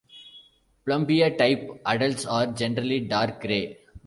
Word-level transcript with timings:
"Plumbea"-type 0.83 1.81
adults 1.85 2.25
are 2.25 2.47
generally 2.47 3.01
dark 3.01 3.39
gray. 3.39 3.77